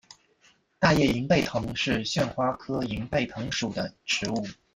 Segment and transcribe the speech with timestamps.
[0.79, 4.47] 大叶银背藤是旋花科银背藤属的植物。